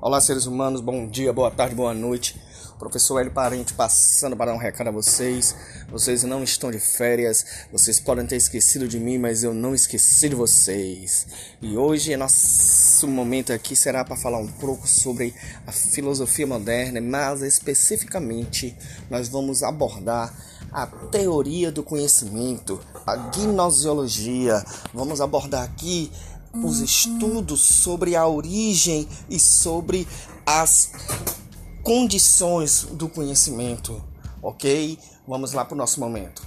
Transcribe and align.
Olá, 0.00 0.20
seres 0.20 0.46
humanos, 0.46 0.80
bom 0.80 1.08
dia, 1.08 1.32
boa 1.32 1.50
tarde, 1.50 1.74
boa 1.74 1.92
noite. 1.92 2.40
Professor 2.78 3.18
Hélio 3.18 3.32
Parente 3.32 3.74
passando 3.74 4.36
para 4.36 4.52
dar 4.52 4.56
um 4.56 4.60
recado 4.60 4.86
a 4.86 4.92
vocês. 4.92 5.56
Vocês 5.90 6.22
não 6.22 6.44
estão 6.44 6.70
de 6.70 6.78
férias, 6.78 7.44
vocês 7.72 7.98
podem 7.98 8.24
ter 8.24 8.36
esquecido 8.36 8.86
de 8.86 9.00
mim, 9.00 9.18
mas 9.18 9.42
eu 9.42 9.52
não 9.52 9.74
esqueci 9.74 10.28
de 10.28 10.36
vocês. 10.36 11.26
E 11.60 11.76
hoje 11.76 12.16
nosso 12.16 13.08
momento 13.08 13.52
aqui 13.52 13.74
será 13.74 14.04
para 14.04 14.14
falar 14.14 14.38
um 14.38 14.46
pouco 14.46 14.86
sobre 14.86 15.34
a 15.66 15.72
filosofia 15.72 16.46
moderna, 16.46 17.00
mas 17.00 17.42
especificamente 17.42 18.76
nós 19.10 19.28
vamos 19.28 19.64
abordar 19.64 20.32
a 20.70 20.86
teoria 20.86 21.72
do 21.72 21.82
conhecimento, 21.82 22.78
a 23.04 23.16
gnosiologia. 23.16 24.64
Vamos 24.94 25.20
abordar 25.20 25.64
aqui 25.64 26.08
os 26.62 26.80
estudos 26.80 27.60
sobre 27.60 28.16
a 28.16 28.26
origem 28.26 29.08
e 29.28 29.38
sobre 29.38 30.06
as 30.46 30.90
condições 31.82 32.84
do 32.92 33.08
conhecimento, 33.08 34.02
ok? 34.42 34.98
Vamos 35.26 35.52
lá 35.52 35.64
para 35.64 35.74
o 35.74 35.78
nosso 35.78 36.00
momento. 36.00 36.46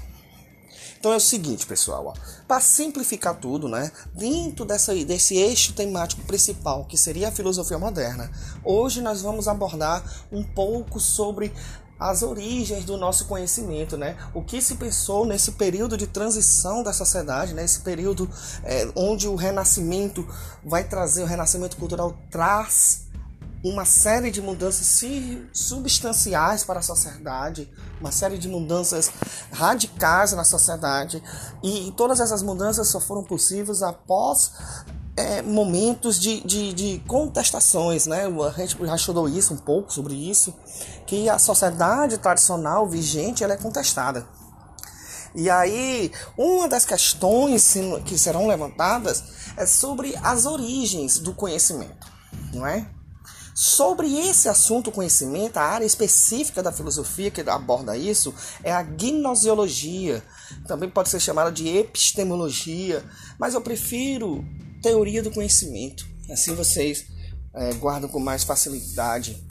Então 1.02 1.12
é 1.12 1.16
o 1.16 1.20
seguinte, 1.20 1.66
pessoal, 1.66 2.14
para 2.48 2.62
simplificar 2.62 3.36
tudo, 3.40 3.68
né, 3.68 3.92
dentro 4.14 4.64
dessa, 4.64 4.94
desse 5.04 5.36
eixo 5.36 5.74
temático 5.74 6.22
principal, 6.26 6.86
que 6.86 6.96
seria 6.96 7.30
a 7.30 7.32
filosofia 7.32 7.80
moderna, 7.80 8.32
hoje 8.64 9.02
nós 9.02 9.20
vamos 9.24 9.48
abordar 9.48 10.04
um 10.32 10.44
pouco 10.44 11.00
sobre 11.00 11.52
as 12.02 12.24
origens 12.24 12.84
do 12.84 12.98
nosso 12.98 13.26
conhecimento, 13.26 13.96
né? 13.96 14.18
O 14.34 14.42
que 14.42 14.60
se 14.60 14.74
pensou 14.74 15.24
nesse 15.24 15.52
período 15.52 15.96
de 15.96 16.08
transição 16.08 16.82
da 16.82 16.92
sociedade, 16.92 17.54
nesse 17.54 17.78
né? 17.78 17.86
período 17.86 18.28
é, 18.64 18.92
onde 18.96 19.28
o 19.28 19.36
renascimento 19.36 20.28
vai 20.66 20.84
trazer, 20.84 21.22
o 21.22 21.28
renascimento 21.28 21.78
cultural 21.78 22.18
traz 22.32 23.06
uma 23.64 23.86
série 23.86 24.32
de 24.32 24.42
mudanças 24.42 25.00
substanciais 25.54 26.64
para 26.64 26.80
a 26.80 26.82
sociedade, 26.82 27.72
uma 28.00 28.12
série 28.12 28.40
de 28.40 28.50
mudanças 28.50 29.12
radicais 29.52 30.32
na 30.34 30.44
sociedade, 30.44 31.22
e 31.62 31.94
todas 31.96 32.20
essas 32.20 32.42
mudanças 32.42 32.88
só 32.88 33.00
foram 33.00 33.24
possíveis 33.24 33.84
após 33.84 34.54
é, 35.16 35.42
momentos 35.42 36.20
de, 36.20 36.42
de, 36.42 36.74
de, 36.74 37.00
contestações, 37.08 38.06
né? 38.08 38.24
A 38.26 38.62
gente 38.62 38.78
já 38.86 38.96
estudou 38.96 39.28
isso 39.28 39.54
um 39.54 39.58
pouco 39.58 39.92
sobre 39.92 40.14
isso, 40.14 40.54
que 41.06 41.30
a 41.30 41.38
sociedade 41.38 42.18
tradicional 42.18 42.88
vigente 42.88 43.44
ela 43.44 43.54
é 43.54 43.58
contestada. 43.58 44.26
E 45.34 45.50
aí, 45.50 46.12
uma 46.38 46.68
das 46.68 46.86
questões 46.86 47.74
que 48.06 48.18
serão 48.18 48.48
levantadas 48.48 49.24
é 49.56 49.66
sobre 49.66 50.16
as 50.22 50.46
origens 50.46 51.20
do 51.20 51.34
conhecimento, 51.34 52.08
não 52.54 52.66
é? 52.66 52.86
Sobre 53.54 54.18
esse 54.18 54.48
assunto 54.48 54.92
conhecimento, 54.92 55.58
a 55.58 55.64
área 55.64 55.86
específica 55.86 56.64
da 56.64 56.72
filosofia 56.72 57.30
que 57.30 57.42
aborda 57.42 57.98
isso 57.98 58.34
é 58.64 58.72
a 58.72 58.82
gnosiologia. 58.82 60.24
Também 60.68 60.90
pode 60.90 61.10
ser 61.10 61.20
chamada 61.20 61.52
de 61.52 61.68
epistemologia, 61.68 63.04
mas 63.38 63.54
eu 63.54 63.62
prefiro 63.62 64.44
teoria 64.82 65.22
do 65.22 65.32
conhecimento. 65.32 66.08
Assim 66.30 66.56
vocês 66.56 67.06
é, 67.54 67.74
guardam 67.74 68.10
com 68.10 68.20
mais 68.20 68.44
facilidade. 68.44 69.42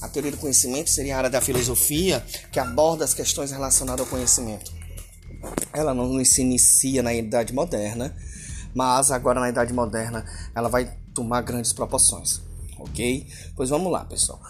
A 0.00 0.08
teoria 0.08 0.30
do 0.30 0.38
conhecimento 0.38 0.88
seria 0.88 1.14
a 1.14 1.18
área 1.18 1.30
da 1.30 1.40
filosofia 1.40 2.24
que 2.50 2.58
aborda 2.58 3.04
as 3.04 3.12
questões 3.12 3.50
relacionadas 3.50 4.00
ao 4.00 4.10
conhecimento. 4.10 4.72
Ela 5.72 5.92
não 5.92 6.24
se 6.24 6.40
inicia 6.40 7.02
na 7.02 7.12
Idade 7.12 7.52
Moderna, 7.52 8.16
mas 8.74 9.10
agora 9.10 9.40
na 9.40 9.48
Idade 9.48 9.72
Moderna 9.72 10.24
ela 10.54 10.68
vai 10.68 10.96
tomar 11.14 11.42
grandes 11.42 11.72
proporções, 11.72 12.40
ok? 12.78 13.26
Pois 13.54 13.68
vamos 13.68 13.92
lá, 13.92 14.04
pessoal. 14.04 14.40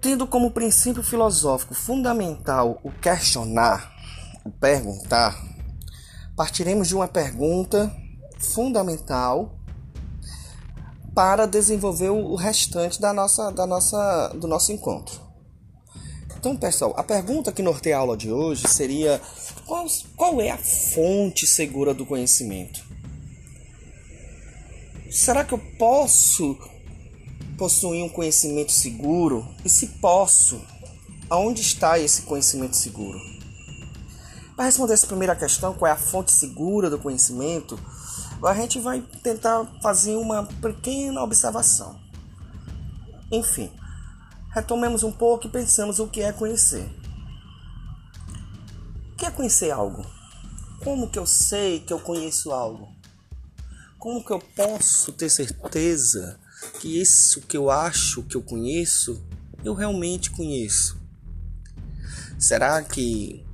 Tendo 0.00 0.26
como 0.26 0.50
princípio 0.50 1.02
filosófico 1.02 1.74
fundamental 1.74 2.80
o 2.82 2.90
questionar, 2.90 3.94
o 4.44 4.50
perguntar, 4.50 5.38
partiremos 6.34 6.88
de 6.88 6.94
uma 6.94 7.06
pergunta 7.06 7.94
fundamental 8.40 9.54
para 11.14 11.46
desenvolver 11.46 12.10
o 12.10 12.34
restante 12.34 13.00
da 13.00 13.12
nossa, 13.12 13.50
da 13.50 13.66
nossa, 13.66 14.28
do 14.34 14.48
nosso 14.48 14.72
encontro. 14.72 15.20
Então, 16.38 16.56
pessoal, 16.56 16.94
a 16.96 17.02
pergunta 17.02 17.52
que 17.52 17.62
norteia 17.62 17.96
a 17.96 18.00
aula 18.00 18.16
de 18.16 18.32
hoje 18.32 18.66
seria: 18.66 19.20
qual, 19.66 19.86
qual 20.16 20.40
é 20.40 20.50
a 20.50 20.56
fonte 20.56 21.46
segura 21.46 21.92
do 21.92 22.06
conhecimento? 22.06 22.82
Será 25.10 25.44
que 25.44 25.52
eu 25.52 25.58
posso 25.78 26.56
possuir 27.58 28.02
um 28.02 28.08
conhecimento 28.08 28.72
seguro? 28.72 29.46
E 29.64 29.68
se 29.68 29.88
posso, 30.00 30.62
aonde 31.28 31.60
está 31.60 31.98
esse 31.98 32.22
conhecimento 32.22 32.76
seguro? 32.76 33.18
Para 34.56 34.66
responder 34.66 34.94
essa 34.94 35.06
primeira 35.06 35.34
questão, 35.34 35.74
qual 35.74 35.90
é 35.90 35.92
a 35.92 35.96
fonte 35.96 36.32
segura 36.32 36.88
do 36.88 36.98
conhecimento? 36.98 37.78
A 38.42 38.54
gente 38.54 38.80
vai 38.80 39.00
tentar 39.22 39.64
fazer 39.82 40.16
uma 40.16 40.44
pequena 40.44 41.22
observação. 41.22 42.00
Enfim, 43.30 43.70
retomemos 44.52 45.02
um 45.02 45.12
pouco 45.12 45.46
e 45.46 45.50
pensamos 45.50 45.98
o 45.98 46.08
que 46.08 46.22
é 46.22 46.32
conhecer. 46.32 46.88
O 49.12 49.16
que 49.16 49.26
é 49.26 49.30
conhecer 49.30 49.70
algo? 49.70 50.04
Como 50.82 51.10
que 51.10 51.18
eu 51.18 51.26
sei 51.26 51.80
que 51.80 51.92
eu 51.92 52.00
conheço 52.00 52.50
algo? 52.50 52.88
Como 53.98 54.24
que 54.24 54.32
eu 54.32 54.38
posso 54.38 55.12
ter 55.12 55.28
certeza 55.28 56.40
que 56.80 56.98
isso 56.98 57.42
que 57.42 57.56
eu 57.56 57.70
acho 57.70 58.22
que 58.22 58.34
eu 58.34 58.42
conheço, 58.42 59.22
eu 59.62 59.74
realmente 59.74 60.30
conheço? 60.30 60.98
Será 62.38 62.82
que 62.82 63.44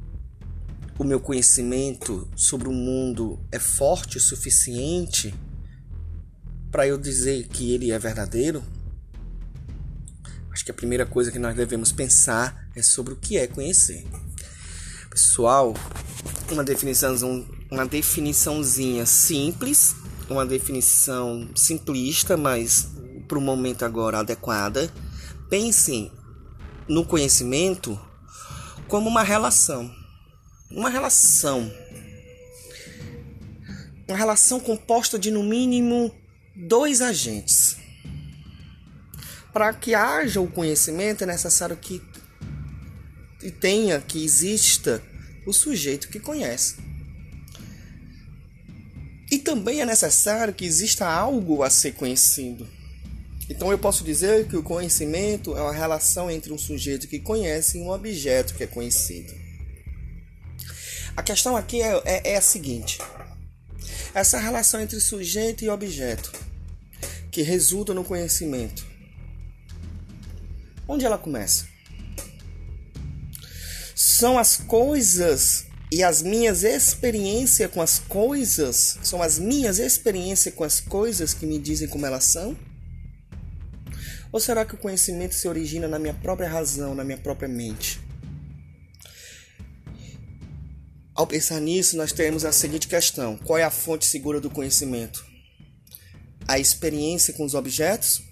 o 0.99 1.05
meu 1.05 1.21
conhecimento 1.21 2.29
sobre 2.35 2.69
o 2.69 2.73
mundo 2.73 3.39
é 3.53 3.59
forte 3.59 4.17
o 4.17 4.21
suficiente 4.21 5.35
para 6.71 6.87
eu 6.87 6.97
dizer 6.97 7.49
que 7.49 7.73
ele 7.73 7.91
é 7.91 7.99
verdadeiro? 7.99 8.63
Acho 10.51 10.65
que 10.65 10.71
a 10.71 10.75
primeira 10.75 11.05
coisa 11.05 11.31
que 11.31 11.39
nós 11.39 11.55
devemos 11.55 11.93
pensar 11.93 12.69
é 12.75 12.81
sobre 12.81 13.13
o 13.13 13.17
que 13.17 13.37
é 13.37 13.47
conhecer. 13.47 14.07
Pessoal, 15.11 15.75
uma 16.51 16.65
definição, 16.65 17.47
uma 17.71 17.87
definiçãozinha 17.87 19.05
simples, 19.05 19.95
uma 20.31 20.47
definição 20.47 21.51
simplista, 21.55 22.37
mas 22.39 22.89
para 23.29 23.39
o 23.39 23.41
momento 23.41 23.85
agora 23.85 24.21
adequada. 24.21 24.91
Pensem 25.51 26.11
no 26.89 27.05
conhecimento 27.05 28.01
como 28.89 29.09
uma 29.09 29.23
relação 29.23 29.91
uma 30.71 30.91
relação. 30.91 31.73
Uma 34.07 34.17
relação 34.17 34.61
composta 34.61 35.19
de 35.19 35.31
no 35.31 35.43
mínimo 35.43 36.15
dois 36.55 37.01
agentes. 37.01 37.77
Para 39.53 39.73
que 39.73 39.95
haja 39.95 40.41
o 40.41 40.51
conhecimento 40.51 41.25
é 41.25 41.27
necessário 41.27 41.77
que, 41.77 42.03
tenha, 43.61 44.01
que 44.01 44.25
exista 44.25 45.03
o 45.47 45.53
sujeito 45.53 46.09
que 46.09 46.21
conhece. 46.21 46.77
E 49.31 49.39
também 49.39 49.81
é 49.81 49.87
necessário 49.87 50.55
que 50.55 50.65
exista 50.65 51.07
algo 51.07 51.63
a 51.63 51.71
ser 51.71 51.93
conhecido. 51.93 52.69
Então 53.49 53.71
eu 53.71 53.79
posso 53.79 54.05
dizer 54.05 54.47
que 54.47 54.57
o 54.57 54.63
conhecimento 54.63 55.57
é 55.57 55.63
uma 55.63 55.73
relação 55.73 56.31
entre 56.31 56.53
um 56.53 56.59
sujeito 56.59 57.09
que 57.09 57.19
conhece 57.19 57.79
e 57.79 57.81
um 57.81 57.91
objeto 57.91 58.55
que 58.55 58.65
é 58.65 58.67
conhecido. 58.67 59.46
A 61.17 61.23
questão 61.23 61.57
aqui 61.57 61.81
é, 61.81 62.03
é, 62.05 62.33
é 62.33 62.37
a 62.37 62.43
seguinte: 62.43 62.99
essa 64.15 64.39
relação 64.39 64.81
entre 64.81 65.01
sujeito 65.01 65.65
e 65.65 65.69
objeto, 65.69 66.31
que 67.31 67.43
resulta 67.43 67.95
no 67.95 68.05
conhecimento, 68.05 68.87
onde 70.87 71.07
ela 71.07 71.19
começa? 71.19 71.67
São 73.95 74.39
as 74.39 74.57
coisas 74.57 75.67
e 75.91 76.03
as 76.03 76.21
minhas 76.21 76.65
experiências 76.65 77.71
com 77.71 77.81
as 77.81 77.99
coisas, 77.99 78.99
são 79.03 79.23
as 79.23 79.39
minhas 79.39 79.79
experiências 79.79 80.55
com 80.55 80.65
as 80.65 80.81
coisas 80.81 81.33
que 81.33 81.47
me 81.47 81.59
dizem 81.59 81.89
como 81.89 82.05
elas 82.05 82.25
são? 82.25 82.57
Ou 84.33 84.41
será 84.41 84.67
que 84.67 84.75
o 84.75 84.79
conhecimento 84.79 85.35
se 85.35 85.49
origina 85.49 85.89
na 85.89 85.99
minha 85.99 86.13
própria 86.13 86.49
razão, 86.49 86.95
na 86.95 87.05
minha 87.05 87.17
própria 87.17 87.49
mente? 87.49 88.06
Ao 91.17 91.27
pensar 91.27 91.61
nisso, 91.61 91.97
nós 91.97 92.13
temos 92.13 92.45
a 92.45 92.53
seguinte 92.53 92.87
questão: 92.87 93.39
qual 93.39 93.59
é 93.59 93.63
a 93.63 93.71
fonte 93.71 94.05
segura 94.05 94.39
do 94.39 94.51
conhecimento? 94.51 95.25
A 96.47 96.59
experiência 96.59 97.33
com 97.33 97.43
os 97.43 97.55
objetos? 97.55 98.23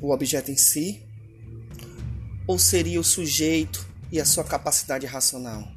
O 0.00 0.12
objeto 0.12 0.52
em 0.52 0.56
si? 0.56 1.02
Ou 2.46 2.56
seria 2.56 3.00
o 3.00 3.04
sujeito 3.04 3.84
e 4.12 4.20
a 4.20 4.24
sua 4.24 4.44
capacidade 4.44 5.06
racional? 5.06 5.68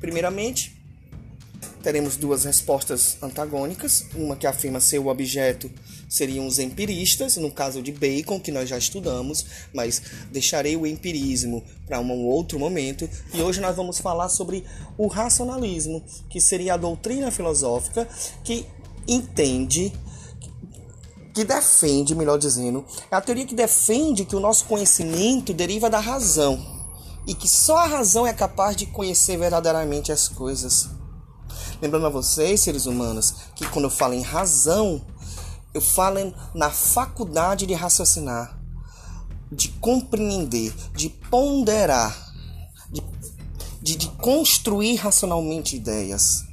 Primeiramente, 0.00 0.82
teremos 1.82 2.16
duas 2.16 2.44
respostas 2.44 3.18
antagônicas, 3.22 4.06
uma 4.14 4.36
que 4.36 4.46
afirma 4.46 4.80
ser 4.80 5.00
o 5.00 5.08
objeto 5.08 5.70
seriam 6.10 6.46
os 6.46 6.58
empiristas, 6.58 7.36
no 7.36 7.52
caso 7.52 7.80
de 7.80 7.92
Bacon, 7.92 8.40
que 8.40 8.50
nós 8.50 8.68
já 8.68 8.76
estudamos, 8.76 9.46
mas 9.72 10.02
deixarei 10.32 10.76
o 10.76 10.84
empirismo 10.84 11.62
para 11.86 12.00
um 12.00 12.26
outro 12.26 12.58
momento. 12.58 13.08
E 13.32 13.40
hoje 13.40 13.60
nós 13.60 13.76
vamos 13.76 14.00
falar 14.00 14.28
sobre 14.28 14.64
o 14.98 15.06
racionalismo, 15.06 16.02
que 16.28 16.40
seria 16.40 16.74
a 16.74 16.76
doutrina 16.76 17.30
filosófica 17.30 18.08
que 18.42 18.66
entende 19.06 19.92
que 21.32 21.44
defende, 21.44 22.12
melhor 22.12 22.38
dizendo, 22.38 22.84
é 23.08 23.14
a 23.14 23.20
teoria 23.20 23.46
que 23.46 23.54
defende 23.54 24.24
que 24.24 24.34
o 24.34 24.40
nosso 24.40 24.64
conhecimento 24.64 25.54
deriva 25.54 25.88
da 25.88 26.00
razão 26.00 26.58
e 27.24 27.34
que 27.34 27.46
só 27.46 27.78
a 27.78 27.86
razão 27.86 28.26
é 28.26 28.32
capaz 28.32 28.74
de 28.74 28.86
conhecer 28.86 29.38
verdadeiramente 29.38 30.10
as 30.10 30.28
coisas. 30.28 30.88
Lembrando 31.80 32.06
a 32.06 32.10
vocês, 32.10 32.60
seres 32.60 32.86
humanos, 32.86 33.34
que 33.54 33.66
quando 33.68 33.84
eu 33.84 33.90
falo 33.90 34.14
em 34.14 34.22
razão, 34.22 35.00
eu 35.72 35.80
falo 35.80 36.34
na 36.54 36.70
faculdade 36.70 37.66
de 37.66 37.74
raciocinar, 37.74 38.58
de 39.50 39.68
compreender, 39.68 40.74
de 40.94 41.08
ponderar, 41.08 42.32
de, 42.90 43.02
de, 43.80 43.96
de 43.96 44.08
construir 44.08 44.96
racionalmente 44.96 45.76
ideias. 45.76 46.44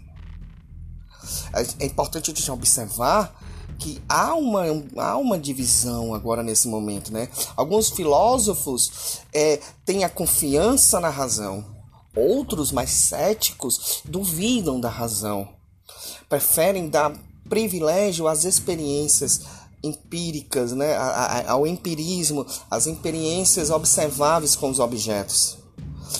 É, 1.53 1.83
é 1.83 1.85
importante 1.87 2.31
a 2.31 2.33
gente 2.33 2.51
observar 2.51 3.35
que 3.79 4.01
há 4.09 4.33
uma, 4.33 4.63
há 4.97 5.17
uma 5.17 5.37
divisão 5.37 6.13
agora 6.13 6.41
nesse 6.41 6.67
momento, 6.67 7.13
né? 7.13 7.29
Alguns 7.55 7.89
filósofos 7.89 9.21
é, 9.33 9.59
têm 9.85 10.03
a 10.03 10.09
confiança 10.09 10.99
na 10.99 11.09
razão, 11.09 11.63
outros 12.15 12.71
mais 12.71 12.89
céticos 12.89 14.01
duvidam 14.03 14.79
da 14.79 14.89
razão, 14.89 15.47
preferem 16.27 16.89
dar 16.89 17.13
privilégio 17.49 18.27
às 18.27 18.43
experiências 18.45 19.41
empíricas, 19.83 20.71
né? 20.71 20.95
ao 21.47 21.65
empirismo, 21.65 22.45
às 22.69 22.87
experiências 22.87 23.69
observáveis 23.69 24.55
com 24.55 24.69
os 24.69 24.79
objetos. 24.79 25.57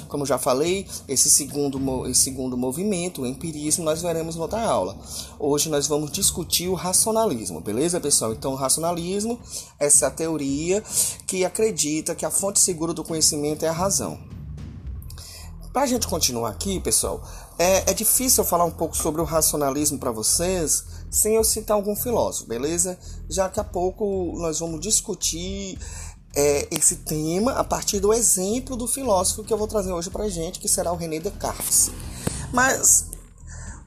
Como 0.08 0.26
já 0.26 0.38
falei, 0.38 0.86
esse 1.08 1.30
segundo, 1.30 2.08
esse 2.08 2.24
segundo 2.24 2.58
movimento, 2.58 3.22
o 3.22 3.26
empirismo, 3.26 3.84
nós 3.84 4.02
veremos 4.02 4.36
em 4.36 4.40
outra 4.40 4.62
aula. 4.62 4.98
Hoje 5.40 5.70
nós 5.70 5.88
vamos 5.88 6.12
discutir 6.12 6.68
o 6.68 6.74
racionalismo, 6.74 7.62
beleza, 7.62 8.00
pessoal? 8.00 8.34
Então, 8.34 8.54
o 8.54 8.56
racionalismo, 8.56 9.40
essa 9.80 10.08
é 10.08 10.10
teoria 10.10 10.84
que 11.26 11.46
acredita 11.46 12.16
que 12.16 12.26
a 12.26 12.32
fonte 12.32 12.60
segura 12.60 12.94
do 12.94 13.04
conhecimento 13.04 13.64
é 13.64 13.70
a 13.70 13.74
razão. 13.74 14.20
Para 15.72 15.84
a 15.84 15.88
gente 15.88 16.08
continuar 16.08 16.50
aqui, 16.50 16.80
pessoal, 16.80 17.24
é, 17.58 17.92
é 17.92 17.94
difícil 17.94 18.44
eu 18.44 18.48
falar 18.48 18.66
um 18.66 18.72
pouco 18.72 18.96
sobre 18.96 19.22
o 19.22 19.26
racionalismo 19.26 19.98
para 19.98 20.12
vocês 20.12 20.86
sem 21.10 21.36
eu 21.36 21.44
citar 21.44 21.76
algum 21.76 21.96
filósofo, 21.96 22.48
beleza? 22.48 22.98
Já 23.30 23.50
que 23.50 23.60
a 23.60 23.64
pouco 23.64 24.34
nós 24.38 24.60
vamos 24.60 24.80
discutir 24.82 25.80
é, 26.36 26.68
esse 26.70 26.98
tema 26.98 27.54
a 27.54 27.64
partir 27.64 28.00
do 28.00 28.14
exemplo 28.14 28.76
do 28.76 28.88
filósofo 28.88 29.44
que 29.44 29.52
eu 29.52 29.58
vou 29.58 29.68
trazer 29.68 29.92
hoje 29.92 30.10
para 30.10 30.30
gente, 30.30 30.60
que 30.60 30.68
será 30.68 30.92
o 30.92 30.96
René 30.96 31.20
Descartes. 31.20 31.90
Mas 32.54 33.08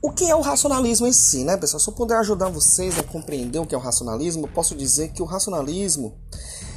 o 0.03 0.11
que 0.11 0.31
é 0.31 0.35
o 0.35 0.41
racionalismo 0.41 1.07
em 1.07 1.13
si, 1.13 1.45
né, 1.45 1.57
pessoal? 1.57 1.79
Se 1.79 1.89
eu 1.89 1.93
puder 1.93 2.17
ajudar 2.19 2.49
vocês 2.49 2.99
a 2.99 3.03
compreender 3.03 3.59
o 3.59 3.67
que 3.67 3.75
é 3.75 3.79
o 3.79 3.81
racionalismo, 3.81 4.49
posso 4.49 4.75
dizer 4.75 5.13
que 5.13 5.23
o 5.23 5.27
racionalismo 5.27 6.15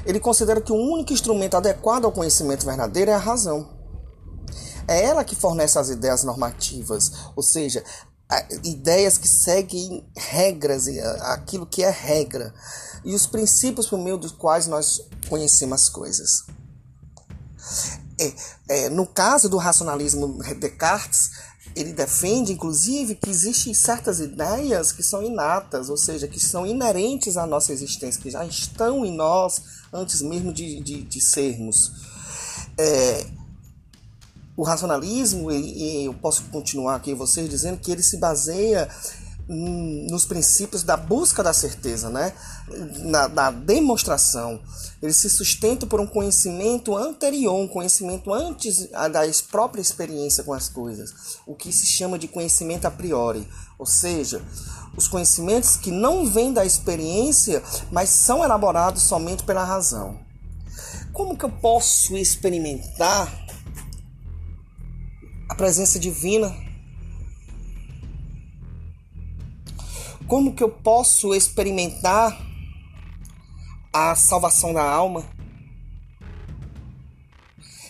ele 0.05 0.19
considera 0.19 0.59
que 0.59 0.71
o 0.71 0.75
único 0.75 1.13
instrumento 1.13 1.55
adequado 1.55 2.05
ao 2.05 2.11
conhecimento 2.11 2.65
verdadeiro 2.65 3.11
é 3.11 3.13
a 3.13 3.17
razão. 3.17 3.72
É 4.87 5.03
ela 5.03 5.23
que 5.23 5.35
fornece 5.35 5.79
as 5.79 5.89
ideias 5.89 6.23
normativas, 6.23 7.11
ou 7.35 7.43
seja, 7.43 7.83
ideias 8.63 9.17
que 9.17 9.27
seguem 9.27 10.05
regras, 10.15 10.87
aquilo 11.21 11.65
que 11.65 11.83
é 11.83 11.89
regra 11.89 12.53
e 13.03 13.13
os 13.13 13.25
princípios 13.25 13.87
por 13.87 13.99
meio 13.99 14.17
dos 14.17 14.31
quais 14.31 14.67
nós 14.67 15.01
conhecemos 15.29 15.81
as 15.81 15.89
coisas. 15.89 16.43
É, 18.19 18.33
é, 18.69 18.89
no 18.89 19.05
caso 19.05 19.49
do 19.49 19.57
racionalismo 19.57 20.39
Descartes, 20.59 21.31
ele 21.75 21.91
defende, 21.91 22.53
inclusive, 22.53 23.15
que 23.15 23.29
existem 23.29 23.73
certas 23.73 24.19
ideias 24.19 24.91
que 24.91 25.01
são 25.01 25.23
inatas, 25.23 25.89
ou 25.89 25.97
seja, 25.97 26.27
que 26.27 26.39
são 26.39 26.65
inerentes 26.65 27.35
à 27.35 27.47
nossa 27.47 27.73
existência, 27.73 28.21
que 28.21 28.29
já 28.29 28.45
estão 28.45 29.05
em 29.05 29.15
nós 29.15 29.61
antes 29.91 30.21
mesmo 30.21 30.53
de, 30.53 30.81
de, 30.81 31.01
de 31.03 31.21
sermos. 31.21 31.91
É, 32.77 33.25
o 34.55 34.63
racionalismo, 34.63 35.51
e 35.51 36.05
eu 36.05 36.13
posso 36.13 36.43
continuar 36.45 36.95
aqui 36.95 37.13
vocês 37.13 37.49
dizendo 37.49 37.79
que 37.79 37.91
ele 37.91 38.03
se 38.03 38.17
baseia 38.17 38.87
nos 39.47 40.25
princípios 40.25 40.83
da 40.83 40.95
busca 40.95 41.43
da 41.43 41.51
certeza, 41.51 42.09
né? 42.09 42.33
Na, 42.99 43.27
da 43.27 43.51
demonstração. 43.51 44.61
Ele 45.01 45.11
se 45.11 45.29
sustenta 45.29 45.85
por 45.85 45.99
um 45.99 46.07
conhecimento 46.07 46.95
anterior, 46.95 47.53
um 47.55 47.67
conhecimento 47.67 48.33
antes 48.33 48.89
da 48.89 49.21
própria 49.51 49.81
experiência 49.81 50.43
com 50.43 50.53
as 50.53 50.69
coisas, 50.69 51.39
o 51.45 51.55
que 51.55 51.73
se 51.73 51.85
chama 51.85 52.17
de 52.17 52.27
conhecimento 52.27 52.85
a 52.85 52.91
priori, 52.91 53.45
ou 53.77 53.85
seja, 53.85 54.41
os 54.95 55.07
conhecimentos 55.07 55.75
que 55.75 55.91
não 55.91 56.25
vêm 56.25 56.53
da 56.53 56.65
experiência, 56.65 57.61
mas 57.91 58.09
são 58.09 58.43
elaborados 58.43 59.01
somente 59.01 59.43
pela 59.43 59.63
razão. 59.63 60.19
Como 61.11 61.37
que 61.37 61.43
eu 61.43 61.51
posso 61.51 62.15
experimentar 62.15 63.42
a 65.53 65.55
presença 65.55 65.99
divina 65.99 66.51
Como 70.27 70.55
que 70.55 70.63
eu 70.63 70.69
posso 70.69 71.35
experimentar 71.35 72.35
a 73.91 74.15
salvação 74.15 74.73
da 74.73 74.81
alma? 74.81 75.23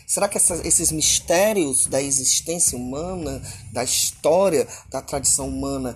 Será 0.05 0.27
que 0.27 0.37
essa, 0.37 0.55
esses 0.67 0.91
mistérios 0.91 1.85
da 1.85 2.01
existência 2.01 2.77
humana, 2.77 3.41
da 3.71 3.83
história, 3.83 4.67
da 4.89 5.01
tradição 5.01 5.47
humana, 5.47 5.95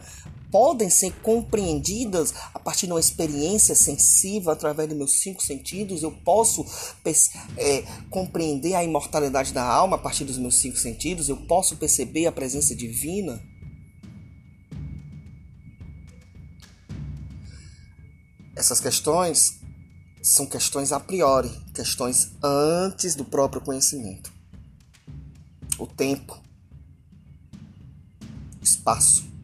podem 0.57 0.89
ser 0.89 1.11
compreendidas 1.21 2.33
a 2.51 2.57
partir 2.57 2.87
de 2.87 2.91
uma 2.91 2.99
experiência 2.99 3.75
sensível 3.75 4.51
através 4.51 4.89
dos 4.89 4.97
meus 4.97 5.19
cinco 5.19 5.43
sentidos? 5.43 6.01
Eu 6.01 6.11
posso 6.11 6.65
é, 7.55 7.83
compreender 8.09 8.73
a 8.73 8.83
imortalidade 8.83 9.53
da 9.53 9.63
alma 9.63 9.97
a 9.97 9.99
partir 9.99 10.25
dos 10.25 10.39
meus 10.39 10.55
cinco 10.55 10.75
sentidos? 10.75 11.29
Eu 11.29 11.37
posso 11.45 11.77
perceber 11.77 12.25
a 12.25 12.31
presença 12.31 12.75
divina? 12.75 13.39
Essas 18.55 18.79
questões 18.79 19.59
são 20.23 20.47
questões 20.47 20.91
a 20.91 20.99
priori, 20.99 21.51
questões 21.71 22.31
antes 22.43 23.13
do 23.13 23.23
próprio 23.23 23.61
conhecimento. 23.61 24.33
O 25.77 25.85
tempo, 25.85 26.41
espaço, 28.59 29.36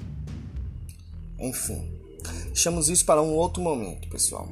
enfim. 1.44 1.92
Deixamos 2.46 2.90
isso 2.90 3.06
para 3.06 3.22
um 3.22 3.36
outro 3.36 3.62
momento, 3.62 4.10
pessoal. 4.10 4.48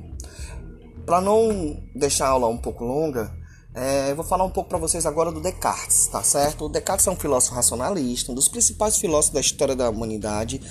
Para 1.05 1.21
não 1.21 1.81
deixar 1.95 2.27
a 2.27 2.29
aula 2.29 2.47
um 2.47 2.57
pouco 2.57 2.83
longa, 2.83 3.31
é, 3.73 4.13
vou 4.13 4.25
falar 4.25 4.43
um 4.43 4.49
pouco 4.49 4.69
para 4.69 4.77
vocês 4.77 5.05
agora 5.05 5.31
do 5.31 5.39
Descartes, 5.39 6.07
tá 6.07 6.21
certo? 6.21 6.65
O 6.65 6.69
Descartes 6.69 7.07
é 7.07 7.11
um 7.11 7.15
filósofo 7.15 7.55
racionalista, 7.55 8.31
um 8.31 8.35
dos 8.35 8.49
principais 8.49 8.97
filósofos 8.97 9.33
da 9.33 9.39
história 9.39 9.75
da 9.75 9.89
humanidade. 9.89 10.61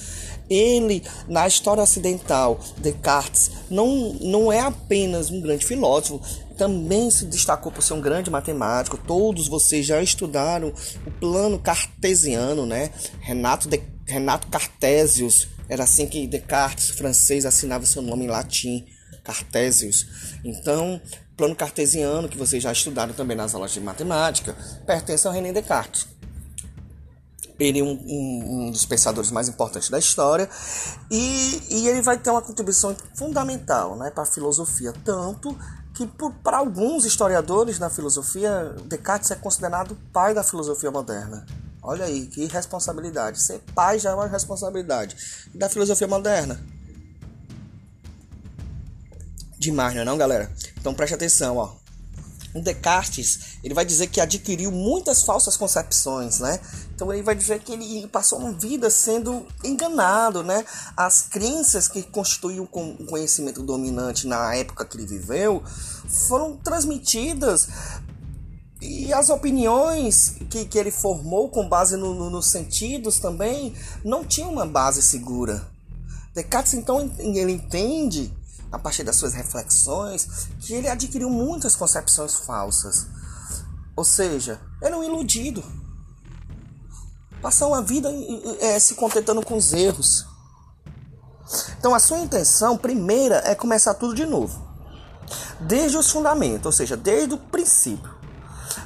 Ele, 0.50 1.03
na 1.27 1.47
história 1.47 1.83
ocidental, 1.83 2.61
Descartes 2.77 3.50
não, 3.71 4.12
não 4.21 4.53
é 4.53 4.61
apenas 4.61 5.31
um 5.31 5.41
grande 5.41 5.65
filósofo, 5.65 6.21
também 6.59 7.11
se 7.11 7.25
destacou 7.25 7.73
por 7.73 7.83
ser 7.83 7.95
um 7.95 8.03
grande 8.03 8.31
matemático. 8.31 8.99
Todos 8.99 9.49
vocês 9.49 9.87
já 9.87 10.03
estudaram 10.03 10.71
o 11.07 11.11
plano 11.12 11.59
cartesiano, 11.59 12.67
né? 12.67 12.91
Renato, 13.21 13.67
de, 13.67 13.81
Renato 14.07 14.47
Cartesius, 14.49 15.49
era 15.71 15.85
assim 15.85 16.05
que 16.09 16.27
Descartes, 16.27 16.91
francês, 16.91 17.47
assinava 17.47 17.87
seu 17.87 18.03
nome 18.03 18.25
em 18.25 18.29
latim, 18.29 18.85
Cartesius. 19.23 20.05
Então, 20.45 21.00
plano 21.37 21.55
cartesiano, 21.55 22.29
que 22.29 22.37
vocês 22.37 22.61
já 22.61 22.73
estudaram 22.73 23.15
também 23.15 23.37
nas 23.37 23.55
aulas 23.55 23.71
de 23.71 23.81
matemática, 23.81 24.57
pertence 24.85 25.29
ao 25.29 25.33
René 25.33 25.53
Descartes. 25.53 26.09
Ele 27.57 27.79
é 27.79 27.85
um, 27.85 27.93
um, 27.93 28.67
um 28.67 28.71
dos 28.73 28.85
pensadores 28.85 29.31
mais 29.31 29.49
importantes 29.49 29.91
da 29.91 29.99
história 29.99 30.50
e, 31.09 31.62
e 31.71 31.89
ele 31.89 32.03
vai 32.03 32.19
ter 32.19 32.31
uma 32.31 32.43
contribuição 32.43 32.97
fundamental 33.15 33.97
né, 33.97 34.11
para 34.11 34.25
a 34.25 34.27
filosofia, 34.27 34.93
tanto 35.05 35.57
que 35.95 36.09
para 36.43 36.57
alguns 36.57 37.05
historiadores 37.05 37.79
da 37.79 37.89
filosofia, 37.89 38.75
Descartes 38.87 39.31
é 39.31 39.37
considerado 39.37 39.93
o 39.93 39.97
pai 40.12 40.35
da 40.35 40.43
filosofia 40.43 40.91
moderna. 40.91 41.47
Olha 41.82 42.04
aí, 42.04 42.26
que 42.26 42.46
responsabilidade. 42.46 43.40
Ser 43.42 43.60
pai 43.75 43.99
já 43.99 44.10
é 44.10 44.14
uma 44.14 44.26
responsabilidade. 44.26 45.16
Da 45.54 45.68
filosofia 45.68 46.06
moderna? 46.06 46.60
Demais, 49.58 49.94
não 49.94 50.02
é 50.02 50.04
não, 50.04 50.16
galera? 50.18 50.50
Então 50.78 50.94
preste 50.94 51.14
atenção, 51.14 51.56
ó. 51.56 51.75
o 52.54 52.60
Descartes 52.62 53.58
ele 53.62 53.75
vai 53.75 53.84
dizer 53.84 54.06
que 54.06 54.20
adquiriu 54.20 54.72
muitas 54.72 55.22
falsas 55.22 55.56
concepções, 55.56 56.40
né? 56.40 56.58
Então 56.94 57.12
ele 57.12 57.22
vai 57.22 57.34
dizer 57.34 57.60
que 57.60 57.72
ele 57.72 58.06
passou 58.08 58.38
uma 58.38 58.52
vida 58.52 58.88
sendo 58.90 59.46
enganado, 59.62 60.42
né? 60.42 60.64
As 60.96 61.22
crenças 61.22 61.88
que 61.88 62.02
constituíam 62.02 62.64
o 62.64 63.06
conhecimento 63.06 63.62
dominante 63.62 64.26
na 64.26 64.54
época 64.54 64.84
que 64.84 64.96
ele 64.96 65.06
viveu 65.06 65.62
foram 66.08 66.56
transmitidas 66.56 67.68
e 68.80 69.12
as 69.12 69.28
opiniões 69.28 70.37
que, 70.49 70.64
que 70.64 70.78
ele 70.78 70.90
formou 70.90 71.50
com 71.50 71.68
base 71.68 71.96
no, 71.96 72.14
no, 72.14 72.30
nos 72.30 72.46
sentidos 72.46 73.18
também 73.18 73.75
não 74.04 74.25
tinham 74.25 74.50
uma 74.50 74.66
base 74.66 75.02
segura. 75.02 75.68
Descartes 76.34 76.75
então 76.75 77.10
ele 77.18 77.52
entende 77.52 78.32
a 78.72 78.78
partir 78.78 79.02
das 79.02 79.16
suas 79.16 79.34
reflexões, 79.34 80.49
que 80.60 80.72
ele 80.72 80.88
adquiriu 80.88 81.28
muitas 81.28 81.75
concepções 81.75 82.37
falsas. 82.37 83.06
Ou 83.96 84.04
seja, 84.04 84.60
era 84.80 84.96
um 84.96 85.02
iludido. 85.02 85.62
Passou 87.42 87.68
uma 87.68 87.82
vida 87.82 88.08
é, 88.60 88.78
se 88.78 88.94
contentando 88.94 89.44
com 89.44 89.56
os 89.56 89.72
erros. 89.72 90.25
Então 91.78 91.94
a 91.94 91.99
sua 91.99 92.18
intenção 92.18 92.78
primeira 92.78 93.42
é 93.44 93.54
começar 93.54 93.94
tudo 93.94 94.14
de 94.14 94.25
novo. 94.25 94.70
Desde 95.60 95.96
os 95.96 96.10
fundamentos, 96.10 96.66
ou 96.66 96.72
seja, 96.72 96.96
desde 96.96 97.34
o 97.34 97.38
princípio. 97.38 98.20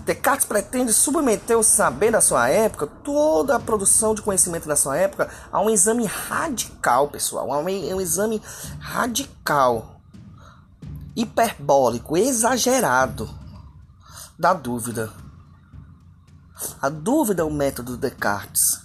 Descartes 0.04 0.46
pretende 0.46 0.92
submeter 0.92 1.58
o 1.58 1.62
saber 1.62 2.12
da 2.12 2.20
sua 2.20 2.48
época, 2.48 2.86
toda 2.86 3.56
a 3.56 3.60
produção 3.60 4.14
de 4.14 4.22
conhecimento 4.22 4.68
da 4.68 4.76
sua 4.76 4.96
época, 4.96 5.28
a 5.52 5.60
um 5.60 5.70
exame 5.70 6.04
radical, 6.06 7.08
pessoal. 7.08 7.52
A 7.52 7.58
um, 7.58 7.68
exame 8.00 8.40
radical, 8.78 10.00
hiperbólico, 11.16 12.16
exagerado 12.16 13.28
da 14.38 14.52
dúvida. 14.52 15.12
A 16.80 16.88
dúvida 16.88 17.42
é 17.42 17.44
o 17.44 17.50
método 17.50 17.92
de 17.92 17.98
Descartes 17.98 18.84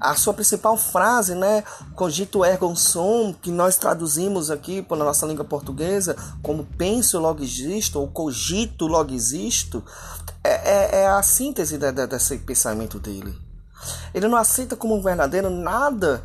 a 0.00 0.14
sua 0.14 0.34
principal 0.34 0.76
frase, 0.76 1.34
né, 1.34 1.64
cogito 1.94 2.44
ergo 2.44 2.74
sum, 2.76 3.34
que 3.40 3.50
nós 3.50 3.76
traduzimos 3.76 4.50
aqui 4.50 4.82
pela 4.82 5.04
nossa 5.04 5.26
língua 5.26 5.44
portuguesa 5.44 6.16
como 6.42 6.64
penso 6.76 7.18
logo 7.18 7.42
existo 7.42 7.98
ou 7.98 8.08
cogito 8.08 8.86
logo 8.86 9.12
existo, 9.12 9.82
é, 10.46 10.62
é, 10.64 11.00
é 11.02 11.08
a 11.08 11.22
síntese 11.22 11.78
de, 11.78 11.92
de, 11.92 12.06
desse 12.06 12.38
pensamento 12.38 12.98
dele. 12.98 13.36
Ele 14.14 14.28
não 14.28 14.38
aceita 14.38 14.76
como 14.76 15.02
verdadeiro 15.02 15.50
nada 15.50 16.24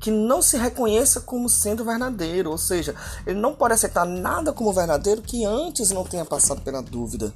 que 0.00 0.10
não 0.10 0.42
se 0.42 0.56
reconheça 0.56 1.20
como 1.20 1.48
sendo 1.48 1.84
verdadeiro, 1.84 2.50
ou 2.50 2.58
seja, 2.58 2.94
ele 3.24 3.40
não 3.40 3.54
pode 3.54 3.74
aceitar 3.74 4.04
nada 4.04 4.52
como 4.52 4.72
verdadeiro 4.72 5.22
que 5.22 5.44
antes 5.44 5.90
não 5.90 6.04
tenha 6.04 6.24
passado 6.24 6.60
pela 6.60 6.82
dúvida. 6.82 7.32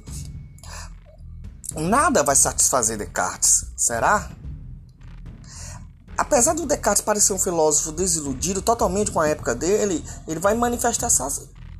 Nada 1.75 2.23
vai 2.23 2.35
satisfazer 2.35 2.97
Descartes, 2.97 3.67
será? 3.77 4.29
Apesar 6.17 6.53
do 6.55 6.65
Descartes 6.65 7.01
parecer 7.01 7.31
um 7.31 7.39
filósofo 7.39 7.91
desiludido 7.93 8.61
totalmente 8.61 9.11
com 9.11 9.21
a 9.21 9.29
época 9.29 9.55
dele, 9.55 10.03
ele 10.27 10.39
vai 10.39 10.53
manifestar 10.53 11.09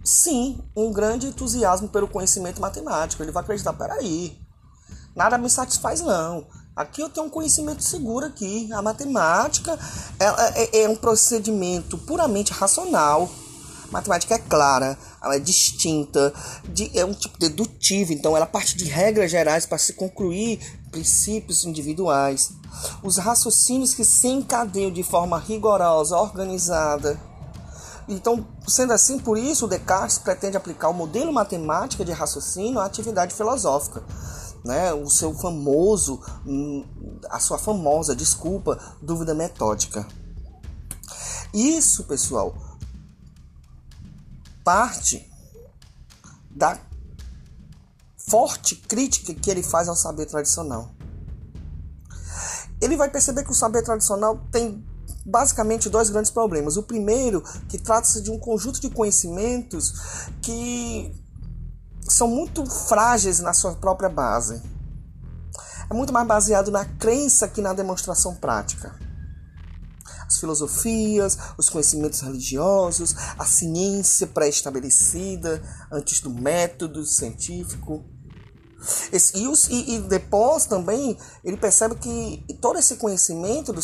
sim 0.03 0.63
um 0.73 0.93
grande 0.93 1.27
entusiasmo 1.27 1.89
pelo 1.89 2.07
conhecimento 2.07 2.61
matemático. 2.61 3.21
Ele 3.21 3.31
vai 3.31 3.43
acreditar, 3.43 3.73
peraí, 3.73 4.39
nada 5.17 5.37
me 5.37 5.49
satisfaz 5.49 5.99
não. 5.99 6.45
Aqui 6.75 7.01
eu 7.01 7.09
tenho 7.09 7.25
um 7.25 7.29
conhecimento 7.29 7.83
seguro 7.83 8.27
aqui. 8.27 8.71
A 8.71 8.83
matemática 8.83 9.77
é, 10.19 10.81
é, 10.81 10.83
é 10.83 10.89
um 10.89 10.95
procedimento 10.95 11.97
puramente 11.97 12.53
racional. 12.53 13.27
A 13.89 13.91
matemática 13.91 14.35
é 14.35 14.37
clara, 14.37 14.97
ela 15.23 15.35
é 15.35 15.39
distinta, 15.39 16.33
de, 16.65 16.91
é 16.97 17.05
um 17.05 17.13
tipo 17.13 17.39
dedutivo, 17.39 18.11
então 18.11 18.35
ela 18.35 18.45
parte 18.45 18.75
de 18.75 18.83
regras 18.83 19.31
gerais 19.31 19.65
para 19.65 19.77
se 19.77 19.93
concluir 19.93 20.59
princípios 20.91 21.63
individuais. 21.63 22.51
Os 23.01 23.17
raciocínios 23.17 23.93
que 23.93 24.03
se 24.03 24.27
encadeiam 24.27 24.91
de 24.91 25.03
forma 25.03 25.39
rigorosa, 25.39 26.17
organizada. 26.17 27.19
Então, 28.09 28.45
sendo 28.67 28.93
assim, 28.93 29.19
por 29.19 29.37
isso, 29.37 29.67
Descartes 29.67 30.17
pretende 30.17 30.57
aplicar 30.57 30.89
o 30.89 30.93
modelo 30.93 31.33
matemático 31.33 32.05
de 32.05 32.11
raciocínio 32.11 32.79
à 32.79 32.85
atividade 32.85 33.33
filosófica. 33.33 34.03
Né? 34.63 34.93
O 34.93 35.09
seu 35.09 35.33
famoso, 35.33 36.21
hum, 36.45 36.85
a 37.29 37.39
sua 37.39 37.57
famosa, 37.57 38.15
desculpa, 38.15 38.79
dúvida 39.01 39.33
metódica. 39.33 40.05
Isso, 41.53 42.03
pessoal, 42.03 42.55
parte 44.63 45.31
da 46.51 46.77
forte 48.17 48.75
crítica 48.75 49.33
que 49.33 49.49
ele 49.49 49.63
faz 49.63 49.87
ao 49.87 49.95
saber 49.95 50.25
tradicional. 50.25 50.91
Ele 52.81 52.97
vai 52.97 53.09
perceber 53.09 53.43
que 53.43 53.51
o 53.51 53.55
saber 53.55 53.83
tradicional 53.83 54.39
tem 54.51 54.85
basicamente 55.25 55.89
dois 55.89 56.09
grandes 56.09 56.31
problemas. 56.31 56.77
O 56.77 56.83
primeiro, 56.83 57.41
que 57.67 57.77
trata-se 57.77 58.21
de 58.21 58.31
um 58.31 58.39
conjunto 58.39 58.79
de 58.79 58.89
conhecimentos 58.89 59.93
que 60.41 61.13
são 62.07 62.27
muito 62.27 62.65
frágeis 62.65 63.39
na 63.39 63.53
sua 63.53 63.75
própria 63.75 64.09
base. 64.09 64.61
É 65.89 65.93
muito 65.93 66.11
mais 66.11 66.27
baseado 66.27 66.71
na 66.71 66.85
crença 66.85 67.47
que 67.47 67.61
na 67.61 67.73
demonstração 67.73 68.35
prática 68.35 68.95
as 70.27 70.39
filosofias, 70.39 71.37
os 71.57 71.69
conhecimentos 71.69 72.19
religiosos, 72.19 73.15
a 73.37 73.45
ciência 73.45 74.27
pré-estabelecida 74.27 75.61
antes 75.89 76.19
do 76.19 76.29
método 76.29 77.05
científico. 77.05 78.03
E, 79.11 79.43
e, 79.73 79.95
e, 79.95 79.99
depois 80.01 80.65
também 80.65 81.17
ele 81.43 81.57
percebe 81.57 81.95
que 81.95 82.45
todo 82.61 82.77
esse 82.77 82.97
conhecimento 82.97 83.73
do, 83.73 83.81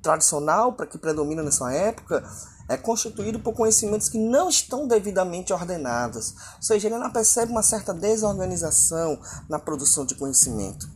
tradicional 0.00 0.72
para 0.72 0.86
que 0.86 0.96
predomina 0.96 1.42
nessa 1.42 1.70
época 1.72 2.24
é 2.70 2.76
constituído 2.76 3.40
por 3.40 3.52
conhecimentos 3.52 4.08
que 4.08 4.16
não 4.16 4.48
estão 4.48 4.86
devidamente 4.86 5.52
ordenados. 5.52 6.34
Ou 6.54 6.62
seja, 6.62 6.86
ele 6.86 6.98
não 6.98 7.10
percebe 7.10 7.50
uma 7.50 7.64
certa 7.64 7.92
desorganização 7.92 9.20
na 9.48 9.58
produção 9.58 10.06
de 10.06 10.14
conhecimento. 10.14 10.88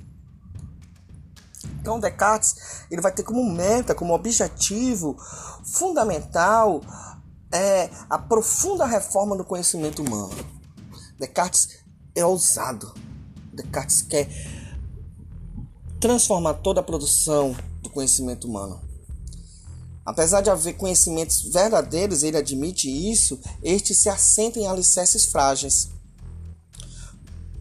Então, 1.80 1.98
Descartes 1.98 2.86
ele 2.88 3.02
vai 3.02 3.10
ter 3.10 3.24
como 3.24 3.44
meta, 3.52 3.92
como 3.92 4.14
objetivo 4.14 5.16
fundamental 5.64 6.80
é 7.52 7.90
a 8.08 8.18
profunda 8.18 8.86
reforma 8.86 9.36
do 9.36 9.44
conhecimento 9.44 10.00
humano. 10.00 10.32
Descartes 11.18 11.80
é 12.14 12.24
ousado. 12.24 12.94
Descartes 13.52 14.00
quer 14.02 14.28
transformar 16.00 16.54
toda 16.54 16.78
a 16.78 16.84
produção 16.84 17.52
do 17.82 17.90
conhecimento 17.90 18.46
humano. 18.46 18.83
Apesar 20.04 20.42
de 20.42 20.50
haver 20.50 20.76
conhecimentos 20.76 21.42
verdadeiros, 21.42 22.22
ele 22.22 22.36
admite 22.36 22.88
isso, 22.88 23.38
estes 23.62 23.98
se 23.98 24.08
assentam 24.08 24.62
em 24.62 24.66
alicerces 24.66 25.24
frágeis. 25.24 25.88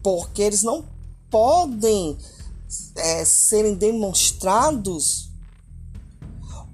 Porque 0.02 0.42
eles 0.42 0.62
não 0.62 0.84
podem 1.30 2.18
é, 2.96 3.24
serem 3.24 3.74
demonstrados 3.74 5.30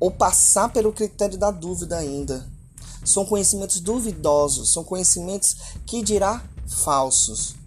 ou 0.00 0.10
passar 0.10 0.72
pelo 0.72 0.92
critério 0.92 1.38
da 1.38 1.50
dúvida 1.50 1.98
ainda. 1.98 2.48
São 3.04 3.24
conhecimentos 3.24 3.80
duvidosos, 3.80 4.72
são 4.72 4.82
conhecimentos 4.82 5.56
que 5.86 6.02
dirá 6.02 6.44
falsos. 6.66 7.59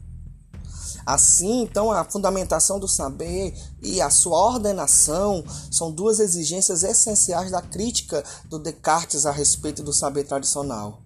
Assim, 1.05 1.63
então, 1.63 1.91
a 1.91 2.03
fundamentação 2.05 2.79
do 2.79 2.87
saber 2.87 3.53
e 3.81 4.01
a 4.01 4.09
sua 4.09 4.37
ordenação 4.37 5.43
são 5.69 5.91
duas 5.91 6.19
exigências 6.19 6.83
essenciais 6.83 7.51
da 7.51 7.61
crítica 7.61 8.23
do 8.45 8.57
Descartes 8.57 9.25
a 9.25 9.31
respeito 9.31 9.83
do 9.83 9.91
saber 9.91 10.23
tradicional. 10.23 11.01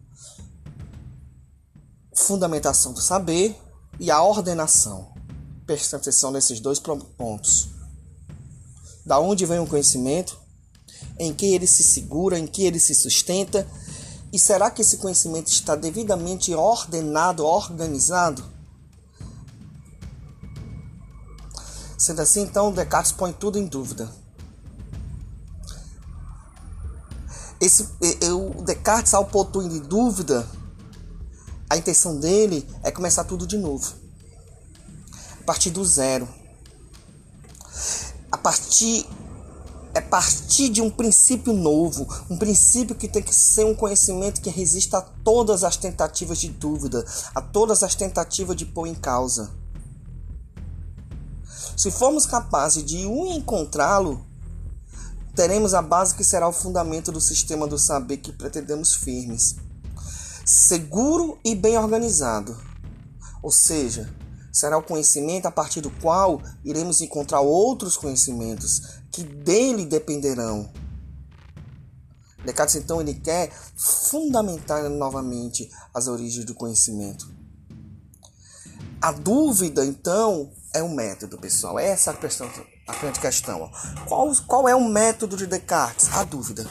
Fundamentação 2.14 2.94
do 2.94 3.02
saber 3.02 3.60
e 4.00 4.12
a 4.12 4.22
ordenação. 4.22 5.14
Preste 5.66 5.96
atenção 5.96 6.32
nesses 6.32 6.60
dois 6.60 6.80
pontos. 6.80 7.70
Da 9.06 9.20
onde 9.20 9.46
vem 9.46 9.60
o 9.60 9.68
conhecimento? 9.68 10.38
Em 11.18 11.34
que 11.34 11.48
ele 11.48 11.66
se 11.66 11.84
segura? 11.84 12.38
Em 12.38 12.46
que 12.46 12.64
ele 12.64 12.80
se 12.80 12.94
sustenta? 12.94 13.68
E 14.32 14.38
será 14.38 14.70
que 14.70 14.82
esse 14.82 14.98
conhecimento 14.98 15.48
está 15.48 15.76
devidamente 15.76 16.54
ordenado, 16.54 17.46
organizado? 17.46 18.57
Sendo 21.98 22.22
assim, 22.22 22.42
então, 22.42 22.72
Descartes 22.72 23.12
põe 23.12 23.34
tudo 23.34 23.58
em 23.58 23.66
dúvida. 23.66 24.10
Esse, 27.60 27.90
o 28.32 28.62
Descartes, 28.62 29.14
ao 29.14 29.26
pôr 29.26 29.46
tudo 29.46 29.68
em 29.68 29.80
dúvida, 29.80 30.48
a 31.70 31.76
intenção 31.76 32.20
dele 32.20 32.68
é 32.84 32.92
começar 32.92 33.24
tudo 33.24 33.48
de 33.48 33.58
novo 33.58 34.08
partir 35.48 35.70
do 35.70 35.86
zero. 35.86 36.28
A 38.30 38.38
partir 38.38 39.08
é 39.94 40.02
partir 40.02 40.70
de 40.70 40.82
um 40.82 40.92
princípio 40.92 41.54
novo, 41.54 42.06
um 42.30 42.38
princípio 42.38 42.94
que 42.94 43.08
tem 43.08 43.24
que 43.24 43.34
ser 43.34 43.66
um 43.66 43.74
conhecimento 43.74 44.42
que 44.42 44.50
resista 44.50 45.00
a 45.00 45.02
todas 45.02 45.64
as 45.64 45.76
tentativas 45.76 46.38
de 46.38 46.50
dúvida, 46.50 47.04
a 47.34 47.42
todas 47.42 47.82
as 47.82 47.96
tentativas 47.96 48.56
de 48.56 48.66
pôr 48.66 48.86
em 48.86 48.94
causa. 48.94 49.50
Se 51.76 51.92
formos 51.92 52.26
capazes 52.26 52.84
de 52.84 53.06
um 53.06 53.34
encontrá-lo, 53.34 54.26
teremos 55.36 55.74
a 55.74 55.82
base 55.82 56.16
que 56.16 56.24
será 56.24 56.48
o 56.48 56.54
fundamento 56.54 57.12
do 57.12 57.22
sistema 57.22 57.68
do 57.68 57.78
saber 57.78 58.18
que 58.18 58.32
pretendemos 58.32 58.96
firmes, 58.96 59.56
seguro 60.46 61.40
e 61.44 61.56
bem 61.56 61.78
organizado. 61.78 62.58
Ou 63.42 63.52
seja, 63.52 64.12
será 64.52 64.78
o 64.78 64.84
conhecimento 64.84 65.46
a 65.46 65.52
partir 65.52 65.82
do 65.82 65.92
qual 65.92 66.42
iremos 66.66 67.02
encontrar 67.02 67.42
outros 67.42 67.96
conhecimentos 67.96 69.00
que 69.12 69.24
dele 69.24 69.86
dependerão. 69.86 70.70
Descartes 72.44 72.76
então 72.76 73.02
ele 73.02 73.14
quer 73.14 73.52
fundamentar 73.76 74.90
novamente 74.90 75.70
as 75.94 76.08
origens 76.08 76.46
do 76.46 76.56
conhecimento. 76.56 77.30
A 79.02 79.12
dúvida 79.12 79.86
então 79.86 80.52
é 80.78 80.84
o 80.84 80.90
método, 80.90 81.38
pessoal. 81.38 81.80
Essa 81.80 82.12
é 82.12 82.14
a 82.14 82.18
questão, 82.18 82.50
a 82.88 82.96
grande 82.96 83.20
questão. 83.20 83.62
Ó. 83.62 84.06
Qual, 84.06 84.32
qual 84.46 84.70
é 84.70 84.76
o 84.76 84.88
método 84.88 85.36
de 85.36 85.46
Descartes? 85.46 86.10
A 86.14 86.24
dúvida. 86.24 86.66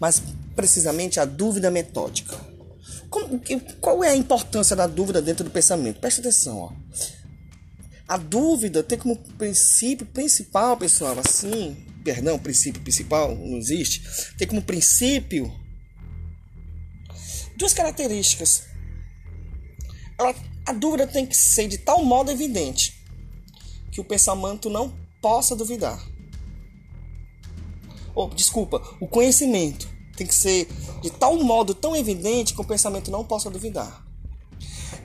Mas 0.00 0.22
precisamente 0.56 1.20
a 1.20 1.24
dúvida 1.24 1.70
metódica. 1.70 2.36
Como, 3.08 3.40
qual 3.80 4.02
é 4.02 4.08
a 4.08 4.16
importância 4.16 4.74
da 4.74 4.86
dúvida 4.86 5.20
dentro 5.20 5.44
do 5.44 5.50
pensamento? 5.50 6.00
Presta 6.00 6.20
atenção, 6.20 6.58
ó. 6.58 6.72
A 8.08 8.16
dúvida 8.16 8.82
tem 8.82 8.98
como 8.98 9.16
princípio 9.38 10.06
principal, 10.06 10.76
pessoal, 10.76 11.16
assim, 11.18 11.76
perdão, 12.04 12.38
princípio 12.38 12.82
principal 12.82 13.34
não 13.34 13.56
existe, 13.56 14.02
tem 14.36 14.46
como 14.46 14.60
princípio 14.60 15.50
duas 17.56 17.72
características. 17.72 18.64
Ela, 20.18 20.34
a 20.66 20.72
dúvida 20.72 21.06
tem 21.06 21.26
que 21.26 21.36
ser 21.36 21.68
de 21.68 21.78
tal 21.78 22.04
modo 22.04 22.30
evidente 22.30 23.02
que 23.90 24.00
o 24.00 24.04
pensamento 24.04 24.70
não 24.70 24.92
possa 25.20 25.54
duvidar. 25.54 26.02
Ou, 28.14 28.28
desculpa, 28.30 28.82
o 29.00 29.06
conhecimento 29.06 29.88
tem 30.16 30.26
que 30.26 30.34
ser 30.34 30.68
de 31.00 31.10
tal 31.10 31.36
modo 31.42 31.74
tão 31.74 31.96
evidente 31.96 32.54
que 32.54 32.60
o 32.60 32.64
pensamento 32.64 33.10
não 33.10 33.24
possa 33.24 33.50
duvidar. 33.50 34.04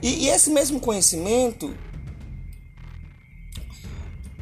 E, 0.02 0.24
e 0.24 0.28
esse 0.28 0.50
mesmo 0.50 0.78
conhecimento 0.78 1.74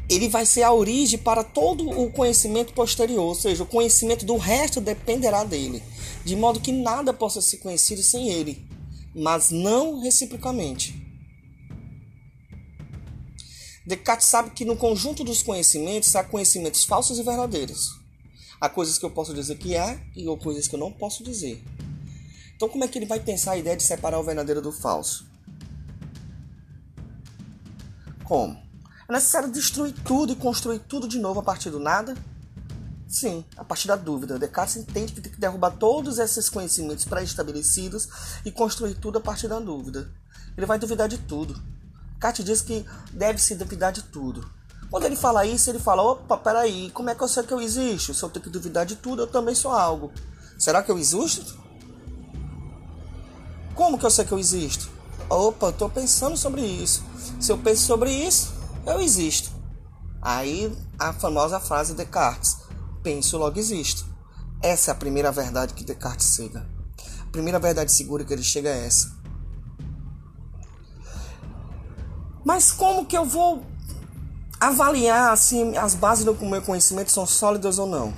ele 0.09 0.29
vai 0.29 0.45
ser 0.45 0.63
a 0.63 0.71
origem 0.71 1.19
para 1.19 1.43
todo 1.43 1.89
o 1.89 2.09
conhecimento 2.11 2.73
posterior, 2.73 3.23
ou 3.25 3.35
seja, 3.35 3.63
o 3.63 3.67
conhecimento 3.67 4.25
do 4.25 4.37
resto 4.37 4.79
dependerá 4.79 5.43
dele, 5.43 5.83
de 6.23 6.35
modo 6.35 6.61
que 6.61 6.71
nada 6.71 7.13
possa 7.13 7.41
ser 7.41 7.57
conhecido 7.57 8.01
sem 8.01 8.29
ele, 8.29 8.65
mas 9.17 9.49
não 9.49 9.99
reciprocamente. 9.99 10.95
Descartes 13.83 14.27
sabe 14.27 14.51
que 14.51 14.63
no 14.63 14.77
conjunto 14.77 15.23
dos 15.23 15.41
conhecimentos 15.41 16.15
há 16.15 16.23
conhecimentos 16.23 16.83
falsos 16.83 17.17
e 17.17 17.23
verdadeiros. 17.23 17.99
Há 18.61 18.69
coisas 18.69 18.99
que 18.99 19.05
eu 19.05 19.09
posso 19.09 19.33
dizer 19.33 19.57
que 19.57 19.75
é 19.75 19.99
e 20.15 20.29
há 20.29 20.37
coisas 20.37 20.67
que 20.67 20.75
eu 20.75 20.79
não 20.79 20.91
posso 20.91 21.23
dizer. 21.23 21.63
Então, 22.55 22.69
como 22.69 22.83
é 22.83 22.87
que 22.87 22.99
ele 22.99 23.07
vai 23.07 23.19
pensar 23.19 23.53
a 23.53 23.57
ideia 23.57 23.75
de 23.75 23.83
separar 23.83 24.19
o 24.19 24.23
verdadeiro 24.23 24.61
do 24.61 24.71
falso? 24.71 25.27
Como? 28.23 28.53
É 29.09 29.13
necessário 29.13 29.51
destruir 29.51 29.95
tudo 30.03 30.33
e 30.33 30.35
construir 30.35 30.79
tudo 30.79 31.07
de 31.07 31.17
novo 31.17 31.39
a 31.39 31.43
partir 31.43 31.71
do 31.71 31.79
nada? 31.79 32.13
Sim, 33.07 33.45
a 33.55 33.63
partir 33.63 33.87
da 33.87 33.95
dúvida. 33.95 34.37
Descartes 34.37 34.75
entende 34.75 35.13
que 35.13 35.21
tem 35.21 35.31
que 35.31 35.39
derrubar 35.39 35.71
todos 35.71 36.19
esses 36.19 36.49
conhecimentos 36.49 37.05
pré-estabelecidos 37.05 38.09
e 38.43 38.51
construir 38.51 38.95
tudo 38.95 39.17
a 39.17 39.21
partir 39.21 39.47
da 39.47 39.59
dúvida. 39.59 40.11
Ele 40.57 40.65
vai 40.65 40.77
duvidar 40.77 41.07
de 41.07 41.17
tudo. 41.17 41.55
Descartes 42.13 42.45
diz 42.45 42.61
que 42.61 42.85
deve 43.13 43.39
se 43.39 43.55
duvidar 43.55 43.93
de 43.93 44.03
tudo. 44.03 44.49
Quando 44.89 45.05
ele 45.05 45.15
fala 45.15 45.45
isso, 45.45 45.69
ele 45.69 45.79
fala: 45.79 46.01
opa, 46.01 46.37
peraí, 46.37 46.91
como 46.91 47.09
é 47.09 47.15
que 47.15 47.23
eu 47.23 47.27
sei 47.27 47.43
que 47.43 47.53
eu 47.53 47.61
existo? 47.61 48.13
Se 48.13 48.23
eu 48.23 48.29
tenho 48.29 48.43
que 48.43 48.49
duvidar 48.49 48.85
de 48.85 48.95
tudo, 48.95 49.23
eu 49.23 49.27
também 49.27 49.55
sou 49.55 49.71
algo. 49.71 50.11
Será 50.57 50.81
que 50.81 50.91
eu 50.91 50.97
existo? 50.97 51.57
Como 53.75 53.97
que 53.97 54.05
eu 54.05 54.09
sei 54.09 54.25
que 54.25 54.31
eu 54.31 54.39
existo? 54.39 54.89
Opa, 55.29 55.69
estou 55.69 55.89
pensando 55.89 56.35
sobre 56.35 56.61
isso. 56.61 57.03
Se 57.39 57.51
eu 57.51 57.57
penso 57.57 57.85
sobre 57.85 58.11
isso, 58.11 58.53
eu 58.85 58.99
existo. 58.99 59.51
Aí 60.21 60.75
a 60.97 61.13
famosa 61.13 61.59
frase 61.59 61.91
de 61.91 61.97
Descartes: 61.97 62.57
penso, 63.07 63.37
logo 63.37 63.57
existo. 63.57 64.05
Essa 64.61 64.91
é 64.91 64.93
a 64.93 64.95
primeira 64.95 65.31
verdade 65.31 65.73
que 65.73 65.85
Descartes 65.85 66.35
chega. 66.35 66.67
A 67.21 67.31
primeira 67.31 67.57
verdade 67.57 67.89
segura 67.89 68.25
que 68.25 68.33
ele 68.33 68.43
chega 68.43 68.67
é 68.67 68.85
essa. 68.85 69.15
Mas 72.43 72.69
como 72.69 73.05
que 73.05 73.17
eu 73.17 73.23
vou 73.23 73.65
avaliar 74.59 75.37
se 75.37 75.55
assim, 75.55 75.77
as 75.77 75.95
bases 75.95 76.25
do 76.25 76.33
meu 76.33 76.61
conhecimento 76.61 77.09
são 77.09 77.25
sólidas 77.25 77.79
ou 77.79 77.87
não. 77.87 78.13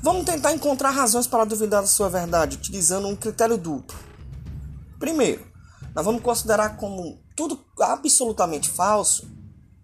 Vamos 0.00 0.24
tentar 0.24 0.52
encontrar 0.52 0.90
razões 0.90 1.26
para 1.26 1.44
duvidar 1.44 1.80
da 1.80 1.88
sua 1.88 2.08
verdade, 2.08 2.58
utilizando 2.58 3.08
um 3.08 3.16
critério 3.16 3.58
duplo. 3.58 3.98
Primeiro, 5.00 5.44
nós 5.92 6.04
vamos 6.04 6.22
considerar 6.22 6.76
como 6.76 7.18
tudo 7.34 7.58
absolutamente 7.80 8.70
falso 8.70 9.35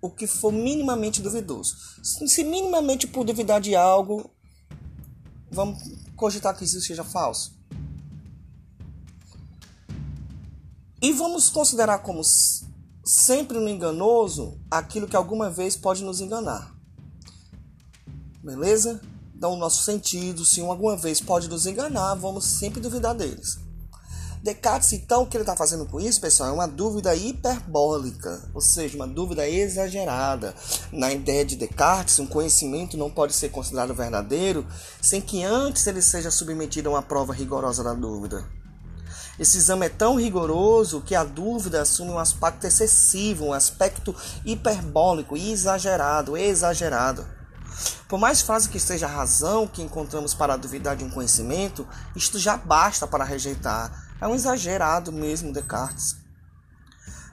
o 0.03 0.11
que 0.11 0.27
for 0.27 0.53
minimamente 0.53 1.23
duvidoso. 1.23 1.77
Se 2.03 2.43
minimamente 2.43 3.07
por 3.07 3.25
duvidar 3.25 3.61
de 3.61 3.77
algo, 3.77 4.29
vamos 5.49 5.81
cogitar 6.17 6.57
que 6.57 6.65
isso 6.65 6.81
seja 6.81 7.05
falso. 7.05 7.57
E 11.01 11.13
vamos 11.13 11.49
considerar 11.49 12.01
como 12.01 12.23
sempre 13.05 13.59
no 13.59 13.69
enganoso 13.69 14.61
aquilo 14.69 15.07
que 15.07 15.17
alguma 15.17 15.49
vez 15.49 15.77
pode 15.77 16.03
nos 16.03 16.21
enganar. 16.21 16.75
Beleza? 18.43 19.01
Então, 19.37 19.55
o 19.55 19.57
nosso 19.57 19.85
sentido, 19.85 20.45
se 20.45 20.61
alguma 20.61 20.97
vez 20.97 21.21
pode 21.21 21.49
nos 21.49 21.67
enganar, 21.67 22.15
vamos 22.15 22.45
sempre 22.45 22.81
duvidar 22.81 23.15
deles. 23.15 23.59
Descartes, 24.43 24.93
então, 24.93 25.23
o 25.23 25.27
que 25.27 25.37
ele 25.37 25.45
está 25.45 25.55
fazendo 25.55 25.87
com 25.87 26.01
isso, 26.01 26.21
pessoal, 26.21 26.49
é 26.49 26.53
uma 26.53 26.67
dúvida 26.67 27.15
hiperbólica, 27.15 28.43
ou 28.53 28.61
seja, 28.61 28.97
uma 28.97 29.07
dúvida 29.07 29.49
exagerada. 29.49 30.53
Na 30.91 31.13
ideia 31.13 31.45
de 31.45 31.55
Descartes, 31.55 32.19
um 32.19 32.27
conhecimento 32.27 32.97
não 32.97 33.09
pode 33.09 33.35
ser 33.35 33.51
considerado 33.51 33.95
verdadeiro 33.95 34.67
sem 35.01 35.21
que 35.21 35.45
antes 35.45 35.87
ele 35.87 36.03
seja 36.03 36.29
submetido 36.29 36.89
a 36.89 36.95
uma 36.95 37.03
prova 37.03 37.33
rigorosa 37.33 37.85
da 37.85 37.95
dúvida. 37.95 38.45
Esse 39.39 39.59
exame 39.59 39.87
é 39.87 39.89
tão 39.89 40.17
rigoroso 40.17 41.03
que 41.03 41.15
a 41.15 41.23
dúvida 41.23 41.81
assume 41.81 42.11
um 42.11 42.19
aspecto 42.19 42.67
excessivo, 42.67 43.45
um 43.45 43.53
aspecto 43.53 44.13
hiperbólico, 44.45 45.37
exagerado, 45.37 46.37
exagerado. 46.37 47.25
Por 48.09 48.19
mais 48.19 48.41
fácil 48.41 48.73
que 48.73 48.77
esteja 48.77 49.07
a 49.07 49.11
razão 49.11 49.69
que 49.69 49.83
encontramos 49.83 50.35
para 50.35 50.57
duvidar 50.57 50.97
de 50.97 51.05
um 51.05 51.11
conhecimento, 51.11 51.87
isto 52.17 52.41
já 52.41 52.57
basta 52.57 53.07
para 53.07 53.25
rejeitar. 53.25 54.11
É 54.23 54.29
um 54.29 54.35
exagerado 54.37 55.11
mesmo, 55.11 55.53
Descartes. 55.53 56.17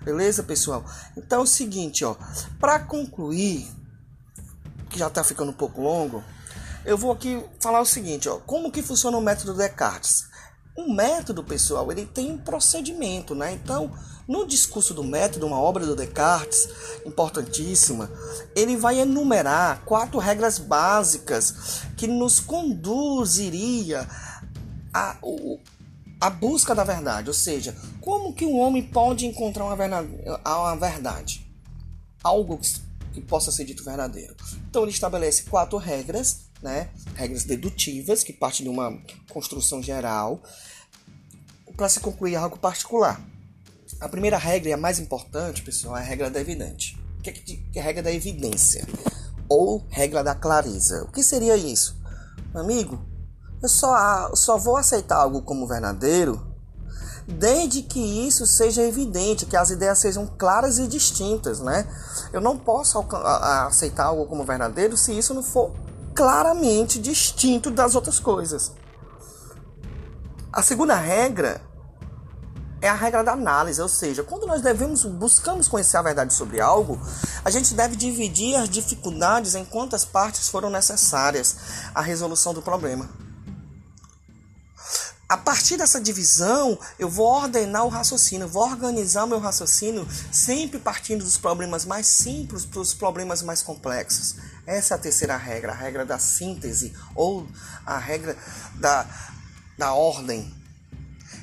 Beleza, 0.01 0.41
pessoal? 0.41 0.83
Então 1.15 1.41
é 1.41 1.43
o 1.43 1.45
seguinte, 1.45 2.03
ó, 2.03 2.15
para 2.59 2.79
concluir, 2.79 3.69
que 4.89 4.97
já 4.97 5.07
está 5.07 5.23
ficando 5.23 5.51
um 5.51 5.53
pouco 5.53 5.81
longo, 5.81 6.23
eu 6.83 6.97
vou 6.97 7.11
aqui 7.11 7.45
falar 7.59 7.79
o 7.79 7.85
seguinte, 7.85 8.27
ó, 8.27 8.37
como 8.39 8.71
que 8.71 8.81
funciona 8.81 9.15
o 9.17 9.21
método 9.21 9.53
Descartes? 9.53 10.27
um 10.79 10.93
método, 10.93 11.43
pessoal, 11.43 11.91
ele 11.91 12.05
tem 12.05 12.31
um 12.31 12.37
procedimento, 12.37 13.35
né? 13.35 13.51
Então, 13.51 13.91
no 14.27 14.47
discurso 14.47 14.93
do 14.93 15.03
método, 15.03 15.45
uma 15.45 15.59
obra 15.59 15.85
do 15.85 15.95
Descartes, 15.95 16.69
importantíssima, 17.05 18.09
ele 18.55 18.77
vai 18.77 18.99
enumerar 18.99 19.81
quatro 19.83 20.19
regras 20.19 20.57
básicas 20.57 21.83
que 21.97 22.07
nos 22.07 22.39
conduziria 22.39 24.07
a, 24.93 25.17
a 26.19 26.29
busca 26.29 26.75
da 26.75 26.83
verdade, 26.83 27.29
ou 27.29 27.33
seja, 27.33 27.75
como 28.01 28.33
que 28.33 28.45
um 28.45 28.57
homem 28.59 28.83
pode 28.83 29.25
encontrar 29.25 29.65
uma 29.65 30.75
verdade, 30.75 31.45
algo 32.23 32.59
que 33.13 33.21
possa 33.21 33.51
ser 33.51 33.65
dito 33.65 33.83
verdadeiro. 33.83 34.35
Então 34.69 34.83
ele 34.83 34.91
estabelece 34.91 35.43
quatro 35.43 35.77
regras 35.77 36.49
né? 36.61 36.89
Regras 37.15 37.43
dedutivas 37.43 38.23
que 38.23 38.33
partem 38.33 38.65
de 38.65 38.69
uma 38.69 38.97
construção 39.29 39.81
geral 39.81 40.41
para 41.75 41.89
se 41.89 41.99
concluir 41.99 42.35
algo 42.35 42.57
particular. 42.57 43.21
A 43.99 44.09
primeira 44.09 44.37
regra 44.37 44.69
e 44.69 44.73
a 44.73 44.77
mais 44.77 44.99
importante, 44.99 45.61
pessoal, 45.61 45.97
é 45.97 46.01
a 46.01 46.03
regra 46.03 46.29
da 46.29 46.39
evidente. 46.39 46.97
O 47.17 47.21
que 47.21 47.63
é, 47.75 47.79
a 47.79 47.83
regra 47.83 48.03
da 48.03 48.11
evidência? 48.11 48.85
Ou 49.47 49.85
regra 49.89 50.23
da 50.23 50.35
clareza. 50.35 51.03
O 51.03 51.11
que 51.11 51.23
seria 51.23 51.55
isso? 51.55 51.97
Amigo, 52.53 53.03
eu 53.61 53.69
só, 53.69 54.33
só 54.35 54.57
vou 54.57 54.77
aceitar 54.77 55.17
algo 55.17 55.41
como 55.41 55.67
verdadeiro 55.67 56.49
desde 57.27 57.83
que 57.83 57.99
isso 57.99 58.45
seja 58.47 58.81
evidente, 58.81 59.45
que 59.45 59.55
as 59.55 59.69
ideias 59.69 59.99
sejam 59.99 60.25
claras 60.25 60.79
e 60.79 60.87
distintas, 60.87 61.59
né? 61.59 61.87
Eu 62.33 62.41
não 62.41 62.57
posso 62.57 62.97
aceitar 63.67 64.05
algo 64.05 64.25
como 64.25 64.43
verdadeiro 64.43 64.97
se 64.97 65.15
isso 65.15 65.33
não 65.33 65.43
for 65.43 65.71
claramente 66.15 66.99
distinto 66.99 67.69
das 67.69 67.93
outras 67.93 68.19
coisas. 68.19 68.71
A 70.51 70.63
segunda 70.63 70.95
regra 70.95 71.61
é 72.81 72.89
a 72.89 72.95
regra 72.95 73.23
da 73.23 73.33
análise, 73.33 73.81
ou 73.81 73.89
seja, 73.89 74.23
quando 74.23 74.47
nós 74.47 74.61
devemos 74.61 75.03
buscamos 75.05 75.67
conhecer 75.67 75.97
a 75.97 76.01
verdade 76.01 76.33
sobre 76.33 76.59
algo, 76.59 76.99
a 77.45 77.51
gente 77.51 77.73
deve 77.73 77.95
dividir 77.95 78.55
as 78.55 78.69
dificuldades 78.69 79.53
em 79.53 79.65
quantas 79.65 80.03
partes 80.03 80.49
foram 80.49 80.69
necessárias 80.69 81.57
à 81.93 82.01
resolução 82.01 82.53
do 82.53 82.61
problema. 82.61 83.07
A 85.29 85.37
partir 85.37 85.77
dessa 85.77 86.01
divisão, 86.01 86.79
eu 86.97 87.07
vou 87.07 87.27
ordenar 87.27 87.85
o 87.85 87.89
raciocínio, 87.89 88.47
vou 88.47 88.63
organizar 88.63 89.25
o 89.25 89.27
meu 89.27 89.37
raciocínio 89.37 90.07
sempre 90.31 90.79
partindo 90.79 91.23
dos 91.23 91.37
problemas 91.37 91.85
mais 91.85 92.07
simples 92.07 92.65
para 92.65 92.79
os 92.79 92.95
problemas 92.95 93.43
mais 93.43 93.61
complexos. 93.61 94.37
Essa 94.65 94.95
é 94.95 94.97
a 94.97 94.99
terceira 94.99 95.37
regra, 95.37 95.71
a 95.71 95.75
regra 95.75 96.03
da 96.03 96.17
síntese 96.17 96.93
ou 97.13 97.47
a 97.85 97.99
regra 97.99 98.35
da, 98.73 99.05
da 99.77 99.93
ordem 99.93 100.51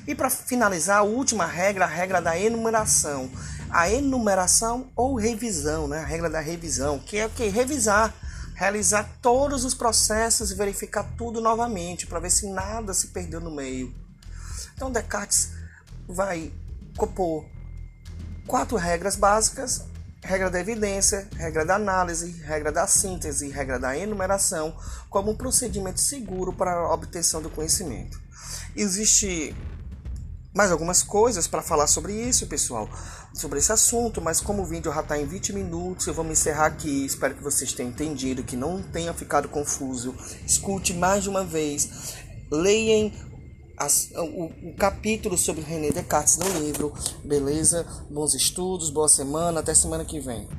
e 0.07 0.15
para 0.15 0.29
finalizar, 0.29 0.99
a 0.99 1.03
última 1.03 1.45
regra, 1.45 1.83
a 1.83 1.87
regra 1.87 2.21
da 2.21 2.39
enumeração. 2.39 3.29
A 3.69 3.89
enumeração 3.89 4.89
ou 4.95 5.15
revisão, 5.15 5.87
né? 5.89 5.99
a 5.99 6.05
regra 6.05 6.29
da 6.29 6.39
revisão, 6.39 6.97
que 6.97 7.17
é 7.17 7.25
o 7.25 7.29
que? 7.29 7.49
Revisar, 7.49 8.13
realizar 8.57 9.07
todos 9.21 9.63
os 9.63 9.75
processos 9.75 10.51
e 10.51 10.55
verificar 10.55 11.03
tudo 11.15 11.39
novamente, 11.39 12.07
para 12.07 12.19
ver 12.19 12.31
se 12.31 12.47
nada 12.51 12.91
se 12.91 13.09
perdeu 13.09 13.39
no 13.39 13.51
meio. 13.51 13.93
Então 14.73 14.91
Descartes 14.91 15.51
vai 16.07 16.51
compor 16.97 17.45
quatro 18.47 18.75
regras 18.75 19.15
básicas 19.15 19.85
regra 20.23 20.49
da 20.49 20.59
evidência, 20.59 21.27
regra 21.35 21.63
da 21.63 21.75
análise, 21.75 22.31
regra 22.41 22.71
da 22.71 22.87
síntese, 22.87 23.49
regra 23.49 23.79
da 23.79 23.97
enumeração, 23.97 24.75
como 25.09 25.31
um 25.31 25.37
procedimento 25.37 26.01
seguro 26.01 26.51
para 26.51 26.73
a 26.73 26.93
obtenção 26.93 27.41
do 27.41 27.49
conhecimento. 27.49 28.19
Existe 28.75 29.55
mais 30.57 30.71
algumas 30.71 31.03
coisas 31.03 31.47
para 31.47 31.61
falar 31.61 31.85
sobre 31.85 32.13
isso, 32.13 32.47
pessoal, 32.47 32.89
sobre 33.31 33.59
esse 33.59 33.71
assunto, 33.71 34.19
mas 34.19 34.41
como 34.41 34.63
o 34.63 34.65
vídeo 34.65 34.91
já 34.91 35.01
está 35.01 35.15
em 35.17 35.25
20 35.25 35.53
minutos, 35.53 36.07
eu 36.07 36.15
vou 36.15 36.25
me 36.25 36.31
encerrar 36.31 36.65
aqui. 36.65 37.05
Espero 37.05 37.35
que 37.35 37.43
vocês 37.43 37.71
tenham 37.73 37.91
entendido, 37.91 38.43
que 38.43 38.57
não 38.57 38.81
tenha 38.81 39.13
ficado 39.13 39.47
confuso. 39.47 40.15
Escute 40.47 40.95
mais 40.95 41.21
de 41.21 41.29
uma 41.29 41.43
vez, 41.45 42.15
leiam 42.51 43.11
as, 43.77 44.09
o, 44.15 44.45
o, 44.69 44.75
capítulo 44.75 45.37
sobre 45.37 45.61
René 45.61 45.91
Descartes 45.91 46.37
no 46.37 46.49
livro. 46.59 46.91
Beleza? 47.23 47.85
Bons 48.09 48.33
estudos, 48.33 48.89
boa 48.89 49.07
semana, 49.07 49.59
até 49.59 49.75
semana 49.75 50.03
que 50.03 50.19
vem. 50.19 50.49